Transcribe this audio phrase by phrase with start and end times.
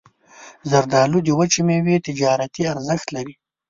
[0.69, 3.35] زردالو د وچې میوې تجارتي ارزښت لري.